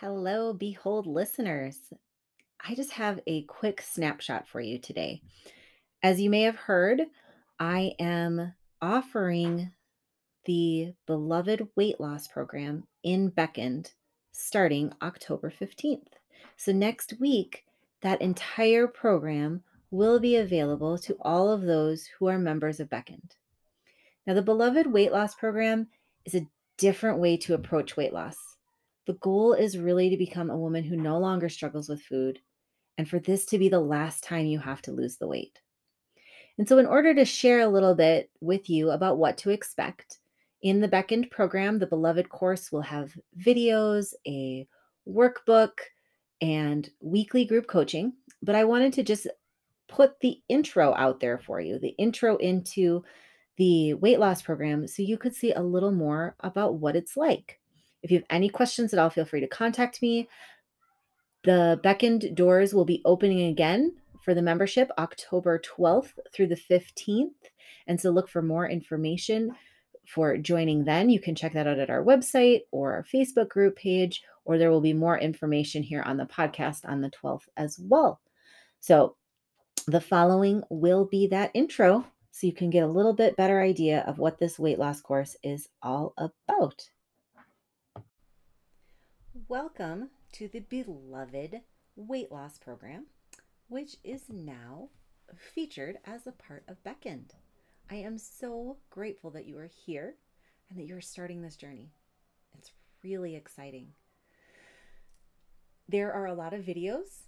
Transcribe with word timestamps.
Hello, 0.00 0.52
Behold 0.52 1.08
listeners. 1.08 1.92
I 2.64 2.76
just 2.76 2.92
have 2.92 3.18
a 3.26 3.42
quick 3.46 3.80
snapshot 3.82 4.46
for 4.46 4.60
you 4.60 4.78
today. 4.78 5.22
As 6.04 6.20
you 6.20 6.30
may 6.30 6.42
have 6.42 6.54
heard, 6.54 7.02
I 7.58 7.94
am 7.98 8.54
offering 8.80 9.72
the 10.44 10.92
Beloved 11.08 11.66
Weight 11.74 11.98
Loss 11.98 12.28
Program 12.28 12.84
in 13.02 13.30
Beckoned 13.30 13.90
starting 14.30 14.92
October 15.02 15.50
15th. 15.50 16.12
So, 16.56 16.70
next 16.70 17.14
week, 17.18 17.64
that 18.02 18.22
entire 18.22 18.86
program 18.86 19.64
will 19.90 20.20
be 20.20 20.36
available 20.36 20.96
to 20.98 21.16
all 21.22 21.50
of 21.50 21.62
those 21.62 22.06
who 22.06 22.28
are 22.28 22.38
members 22.38 22.78
of 22.78 22.88
Beckoned. 22.88 23.34
Now, 24.28 24.34
the 24.34 24.42
Beloved 24.42 24.86
Weight 24.86 25.10
Loss 25.10 25.34
Program 25.34 25.88
is 26.24 26.36
a 26.36 26.46
different 26.76 27.18
way 27.18 27.36
to 27.38 27.54
approach 27.54 27.96
weight 27.96 28.12
loss. 28.12 28.57
The 29.08 29.14
goal 29.14 29.54
is 29.54 29.78
really 29.78 30.10
to 30.10 30.18
become 30.18 30.50
a 30.50 30.58
woman 30.58 30.84
who 30.84 30.94
no 30.94 31.18
longer 31.18 31.48
struggles 31.48 31.88
with 31.88 32.02
food 32.02 32.40
and 32.98 33.08
for 33.08 33.18
this 33.18 33.46
to 33.46 33.58
be 33.58 33.70
the 33.70 33.80
last 33.80 34.22
time 34.22 34.44
you 34.44 34.58
have 34.58 34.82
to 34.82 34.92
lose 34.92 35.16
the 35.16 35.26
weight. 35.26 35.62
And 36.58 36.68
so, 36.68 36.76
in 36.76 36.84
order 36.84 37.14
to 37.14 37.24
share 37.24 37.60
a 37.60 37.68
little 37.68 37.94
bit 37.94 38.30
with 38.42 38.68
you 38.68 38.90
about 38.90 39.16
what 39.16 39.38
to 39.38 39.50
expect, 39.50 40.18
in 40.60 40.82
the 40.82 40.88
Beckoned 40.88 41.30
program, 41.30 41.78
the 41.78 41.86
Beloved 41.86 42.28
course 42.28 42.70
will 42.70 42.82
have 42.82 43.16
videos, 43.40 44.12
a 44.26 44.68
workbook, 45.08 45.78
and 46.42 46.90
weekly 47.00 47.46
group 47.46 47.66
coaching. 47.66 48.12
But 48.42 48.56
I 48.56 48.64
wanted 48.64 48.92
to 48.92 49.02
just 49.02 49.26
put 49.88 50.20
the 50.20 50.42
intro 50.50 50.94
out 50.96 51.18
there 51.18 51.38
for 51.38 51.62
you 51.62 51.78
the 51.78 51.96
intro 51.96 52.36
into 52.36 53.02
the 53.56 53.94
weight 53.94 54.20
loss 54.20 54.42
program 54.42 54.86
so 54.86 55.02
you 55.02 55.16
could 55.16 55.34
see 55.34 55.52
a 55.52 55.62
little 55.62 55.92
more 55.92 56.36
about 56.40 56.74
what 56.74 56.94
it's 56.94 57.16
like. 57.16 57.57
If 58.02 58.10
you 58.10 58.18
have 58.18 58.26
any 58.30 58.48
questions 58.48 58.92
at 58.92 58.98
all, 58.98 59.10
feel 59.10 59.24
free 59.24 59.40
to 59.40 59.48
contact 59.48 60.02
me. 60.02 60.28
The 61.44 61.80
beckoned 61.82 62.34
doors 62.34 62.74
will 62.74 62.84
be 62.84 63.02
opening 63.04 63.42
again 63.42 63.94
for 64.22 64.34
the 64.34 64.42
membership 64.42 64.90
October 64.98 65.60
12th 65.60 66.12
through 66.32 66.48
the 66.48 66.60
15th. 66.70 67.30
And 67.86 68.00
so 68.00 68.10
look 68.10 68.28
for 68.28 68.42
more 68.42 68.68
information 68.68 69.54
for 70.06 70.36
joining 70.36 70.84
then. 70.84 71.10
You 71.10 71.20
can 71.20 71.34
check 71.34 71.52
that 71.54 71.66
out 71.66 71.78
at 71.78 71.90
our 71.90 72.04
website 72.04 72.62
or 72.70 72.94
our 72.94 73.04
Facebook 73.04 73.48
group 73.48 73.76
page, 73.76 74.22
or 74.44 74.58
there 74.58 74.70
will 74.70 74.80
be 74.80 74.92
more 74.92 75.18
information 75.18 75.82
here 75.82 76.02
on 76.02 76.16
the 76.16 76.26
podcast 76.26 76.88
on 76.88 77.00
the 77.00 77.10
12th 77.10 77.48
as 77.56 77.78
well. 77.78 78.20
So 78.80 79.16
the 79.86 80.00
following 80.00 80.62
will 80.70 81.06
be 81.06 81.26
that 81.28 81.50
intro 81.54 82.04
so 82.30 82.46
you 82.46 82.52
can 82.52 82.70
get 82.70 82.84
a 82.84 82.88
little 82.88 83.14
bit 83.14 83.36
better 83.36 83.60
idea 83.60 84.04
of 84.06 84.18
what 84.18 84.38
this 84.38 84.58
weight 84.58 84.78
loss 84.78 85.00
course 85.00 85.36
is 85.42 85.68
all 85.82 86.14
about. 86.18 86.88
Welcome 89.46 90.08
to 90.32 90.48
the 90.48 90.60
beloved 90.60 91.60
weight 91.96 92.32
loss 92.32 92.58
program, 92.58 93.06
which 93.68 93.96
is 94.02 94.22
now 94.28 94.88
featured 95.36 95.98
as 96.06 96.26
a 96.26 96.32
part 96.32 96.64
of 96.66 96.82
Beckoned. 96.82 97.34
I 97.90 97.96
am 97.96 98.18
so 98.18 98.78
grateful 98.90 99.30
that 99.30 99.46
you 99.46 99.58
are 99.58 99.70
here 99.86 100.14
and 100.68 100.78
that 100.78 100.86
you're 100.86 101.02
starting 101.02 101.42
this 101.42 101.56
journey. 101.56 101.90
It's 102.58 102.72
really 103.04 103.36
exciting. 103.36 103.88
There 105.88 106.12
are 106.12 106.26
a 106.26 106.34
lot 106.34 106.54
of 106.54 106.64
videos. 106.64 107.26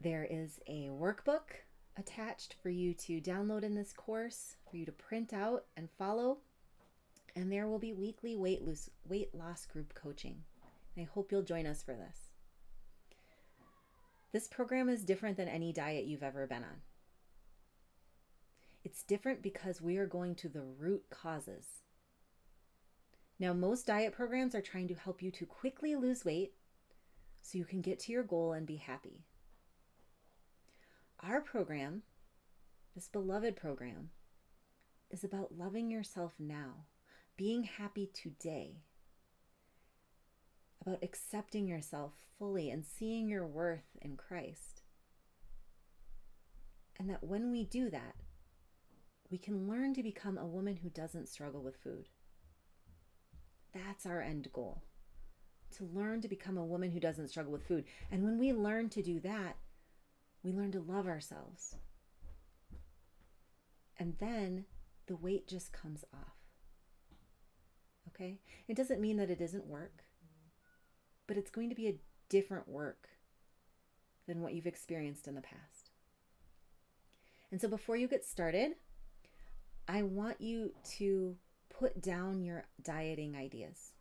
There 0.00 0.26
is 0.28 0.58
a 0.66 0.88
workbook 0.90 1.60
attached 1.96 2.56
for 2.62 2.70
you 2.70 2.94
to 2.94 3.20
download 3.20 3.62
in 3.62 3.74
this 3.74 3.92
course, 3.92 4.56
for 4.68 4.76
you 4.76 4.86
to 4.86 4.92
print 4.92 5.32
out 5.32 5.66
and 5.76 5.90
follow. 5.98 6.38
And 7.36 7.52
there 7.52 7.68
will 7.68 7.78
be 7.78 7.92
weekly 7.92 8.34
weight 8.34 8.62
loss, 8.62 8.88
weight 9.06 9.34
loss 9.34 9.66
group 9.66 9.94
coaching. 9.94 10.42
I 11.00 11.04
hope 11.04 11.30
you'll 11.30 11.42
join 11.42 11.66
us 11.66 11.82
for 11.82 11.94
this. 11.94 12.28
This 14.32 14.48
program 14.48 14.88
is 14.88 15.04
different 15.04 15.36
than 15.36 15.48
any 15.48 15.72
diet 15.72 16.04
you've 16.04 16.22
ever 16.22 16.46
been 16.46 16.64
on. 16.64 16.82
It's 18.84 19.02
different 19.02 19.42
because 19.42 19.80
we 19.80 19.96
are 19.98 20.06
going 20.06 20.34
to 20.36 20.48
the 20.48 20.62
root 20.62 21.04
causes. 21.10 21.66
Now, 23.38 23.52
most 23.52 23.86
diet 23.86 24.12
programs 24.12 24.54
are 24.54 24.60
trying 24.60 24.88
to 24.88 24.94
help 24.94 25.22
you 25.22 25.30
to 25.32 25.46
quickly 25.46 25.94
lose 25.94 26.24
weight 26.24 26.52
so 27.40 27.56
you 27.56 27.64
can 27.64 27.80
get 27.80 28.00
to 28.00 28.12
your 28.12 28.22
goal 28.22 28.52
and 28.52 28.66
be 28.66 28.76
happy. 28.76 29.24
Our 31.20 31.40
program, 31.40 32.02
this 32.94 33.08
beloved 33.08 33.56
program, 33.56 34.10
is 35.10 35.24
about 35.24 35.56
loving 35.56 35.90
yourself 35.90 36.34
now, 36.38 36.84
being 37.36 37.64
happy 37.64 38.10
today, 38.12 38.82
about 40.88 41.04
accepting 41.04 41.66
yourself 41.66 42.12
fully 42.38 42.70
and 42.70 42.84
seeing 42.84 43.28
your 43.28 43.46
worth 43.46 43.96
in 44.00 44.16
Christ. 44.16 44.82
And 46.98 47.10
that 47.10 47.22
when 47.22 47.50
we 47.50 47.64
do 47.64 47.90
that, 47.90 48.14
we 49.30 49.38
can 49.38 49.68
learn 49.68 49.94
to 49.94 50.02
become 50.02 50.38
a 50.38 50.46
woman 50.46 50.76
who 50.76 50.88
doesn't 50.88 51.28
struggle 51.28 51.62
with 51.62 51.76
food. 51.76 52.08
That's 53.74 54.06
our 54.06 54.22
end 54.22 54.48
goal 54.52 54.82
to 55.76 55.84
learn 55.84 56.22
to 56.22 56.28
become 56.28 56.56
a 56.56 56.64
woman 56.64 56.90
who 56.90 56.98
doesn't 56.98 57.28
struggle 57.28 57.52
with 57.52 57.66
food. 57.66 57.84
And 58.10 58.24
when 58.24 58.38
we 58.38 58.54
learn 58.54 58.88
to 58.90 59.02
do 59.02 59.20
that, 59.20 59.56
we 60.42 60.50
learn 60.50 60.72
to 60.72 60.80
love 60.80 61.06
ourselves. 61.06 61.76
And 63.98 64.14
then 64.18 64.64
the 65.06 65.16
weight 65.16 65.46
just 65.46 65.70
comes 65.72 66.04
off. 66.14 66.36
Okay? 68.08 68.38
It 68.66 68.76
doesn't 68.76 69.00
mean 69.00 69.18
that 69.18 69.30
it 69.30 69.42
isn't 69.42 69.66
work 69.66 70.04
but 71.28 71.36
it's 71.36 71.50
going 71.50 71.68
to 71.68 71.76
be 71.76 71.86
a 71.86 72.00
different 72.28 72.66
work 72.66 73.08
than 74.26 74.42
what 74.42 74.54
you've 74.54 74.66
experienced 74.66 75.28
in 75.28 75.36
the 75.36 75.40
past. 75.40 75.90
And 77.52 77.60
so 77.60 77.68
before 77.68 77.96
you 77.96 78.08
get 78.08 78.24
started, 78.24 78.72
I 79.86 80.02
want 80.02 80.40
you 80.40 80.72
to 80.96 81.36
put 81.70 82.02
down 82.02 82.42
your 82.42 82.66
dieting 82.82 83.36
ideas. 83.36 83.92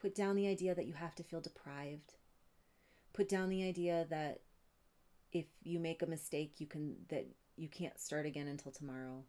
Put 0.00 0.14
down 0.14 0.36
the 0.36 0.48
idea 0.48 0.74
that 0.74 0.86
you 0.86 0.94
have 0.94 1.14
to 1.16 1.22
feel 1.22 1.40
deprived. 1.40 2.14
Put 3.12 3.28
down 3.28 3.48
the 3.48 3.64
idea 3.66 4.06
that 4.10 4.40
if 5.32 5.46
you 5.62 5.78
make 5.78 6.02
a 6.02 6.06
mistake, 6.06 6.54
you 6.58 6.66
can 6.66 6.96
that 7.08 7.26
you 7.56 7.68
can't 7.68 7.98
start 7.98 8.24
again 8.24 8.46
until 8.46 8.72
tomorrow. 8.72 9.24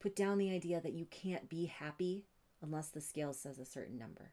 Put 0.00 0.14
down 0.14 0.38
the 0.38 0.50
idea 0.50 0.80
that 0.80 0.92
you 0.92 1.06
can't 1.06 1.48
be 1.48 1.66
happy 1.66 2.24
unless 2.62 2.88
the 2.88 3.00
scale 3.00 3.32
says 3.32 3.58
a 3.58 3.64
certain 3.64 3.98
number. 3.98 4.32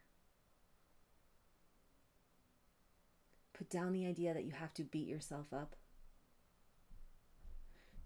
Put 3.57 3.69
down 3.69 3.93
the 3.93 4.05
idea 4.05 4.33
that 4.33 4.43
you 4.43 4.51
have 4.51 4.73
to 4.73 4.83
beat 4.83 5.07
yourself 5.07 5.53
up. 5.53 5.75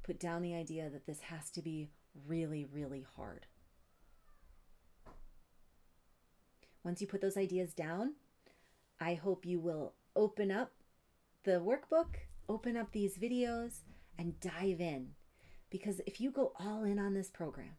Put 0.04 0.20
down 0.20 0.42
the 0.42 0.54
idea 0.54 0.90
that 0.90 1.06
this 1.06 1.22
has 1.22 1.50
to 1.52 1.62
be 1.62 1.90
really, 2.28 2.66
really 2.72 3.06
hard. 3.16 3.48
Once 6.84 7.02
you 7.02 7.08
put 7.08 7.22
those 7.22 7.38
ideas 7.38 7.74
down, 7.74 8.14
I 9.00 9.16
hope 9.16 9.46
you 9.46 9.60
will 9.60 9.94
open 10.16 10.52
up 10.52 10.72
the 11.44 11.62
workbook, 11.62 12.16
open 12.48 12.78
up 12.78 12.92
these 12.92 13.18
videos, 13.18 13.80
and 14.18 14.40
dive 14.40 14.80
in. 14.80 15.12
Because 15.70 16.02
if 16.06 16.22
you 16.22 16.32
go 16.32 16.54
all 16.60 16.84
in 16.84 17.00
on 17.00 17.14
this 17.14 17.30
program, 17.30 17.78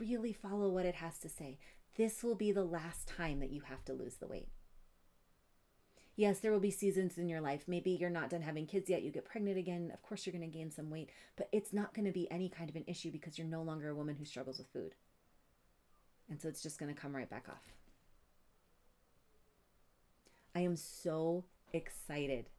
really 0.00 0.32
follow 0.32 0.68
what 0.68 0.86
it 0.86 0.96
has 0.96 1.18
to 1.18 1.28
say, 1.28 1.58
this 1.96 2.22
will 2.22 2.34
be 2.34 2.50
the 2.52 2.64
last 2.64 3.06
time 3.06 3.40
that 3.40 3.50
you 3.50 3.62
have 3.62 3.84
to 3.84 3.92
lose 3.92 4.16
the 4.16 4.26
weight. 4.26 4.48
Yes, 6.22 6.38
there 6.38 6.52
will 6.52 6.60
be 6.60 6.70
seasons 6.70 7.18
in 7.18 7.28
your 7.28 7.40
life. 7.40 7.64
Maybe 7.66 7.90
you're 7.90 8.08
not 8.08 8.30
done 8.30 8.42
having 8.42 8.64
kids 8.64 8.88
yet, 8.88 9.02
you 9.02 9.10
get 9.10 9.24
pregnant 9.24 9.58
again. 9.58 9.90
Of 9.92 10.02
course, 10.02 10.24
you're 10.24 10.32
going 10.32 10.48
to 10.48 10.56
gain 10.56 10.70
some 10.70 10.88
weight, 10.88 11.10
but 11.34 11.48
it's 11.50 11.72
not 11.72 11.94
going 11.94 12.04
to 12.04 12.12
be 12.12 12.30
any 12.30 12.48
kind 12.48 12.70
of 12.70 12.76
an 12.76 12.84
issue 12.86 13.10
because 13.10 13.36
you're 13.36 13.46
no 13.48 13.64
longer 13.64 13.88
a 13.88 13.94
woman 13.96 14.14
who 14.14 14.24
struggles 14.24 14.58
with 14.58 14.68
food. 14.68 14.94
And 16.30 16.40
so 16.40 16.46
it's 16.46 16.62
just 16.62 16.78
going 16.78 16.94
to 16.94 17.00
come 17.00 17.16
right 17.16 17.28
back 17.28 17.46
off. 17.48 17.72
I 20.54 20.60
am 20.60 20.76
so 20.76 21.42
excited 21.72 22.50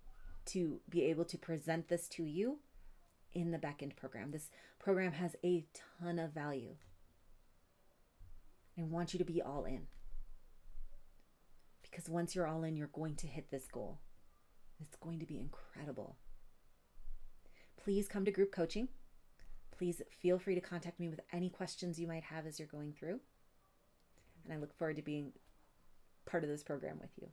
to 0.48 0.81
be 0.89 1.04
able 1.04 1.24
to 1.24 1.38
present 1.38 1.88
this 1.88 2.09
to 2.09 2.25
you 2.25 2.57
in 3.31 3.51
the 3.51 3.57
Beckoned 3.57 3.95
program. 3.95 4.31
This 4.31 4.50
program 4.77 5.13
has 5.13 5.38
a 5.42 5.63
ton 6.01 6.19
of 6.19 6.33
value. 6.33 6.75
I 8.77 8.83
want 8.83 9.13
you 9.13 9.19
to 9.19 9.24
be 9.24 9.42
all 9.42 9.63
in 9.63 9.88
because 11.94 12.10
once 12.10 12.34
you're 12.34 12.48
all 12.48 12.63
in, 12.63 12.75
you're 12.75 12.88
going 12.88 13.16
to 13.18 13.28
hit 13.28 13.51
this 13.51 13.68
goal. 13.72 14.00
It's 14.80 14.95
going 14.95 15.19
to 15.19 15.28
be 15.28 15.40
incredible. 15.40 16.18
Please 17.84 18.07
come 18.07 18.25
to 18.25 18.31
group 18.31 18.51
coaching. 18.51 18.88
Please 19.78 20.01
feel 20.19 20.40
free 20.40 20.56
to 20.56 20.62
contact 20.62 21.00
me 21.00 21.07
with 21.07 21.19
any 21.31 21.50
questions 21.50 22.00
you 22.00 22.07
might 22.07 22.24
have 22.24 22.48
as 22.48 22.57
you're 22.57 22.68
going 22.68 22.94
through. 22.94 23.19
And 24.44 24.54
I 24.54 24.57
look 24.57 24.75
forward 24.75 24.95
to 24.95 25.04
being 25.04 25.34
part 26.25 26.44
of 26.44 26.50
this 26.50 26.63
program 26.63 26.98
with 27.00 27.12
you. 27.22 27.28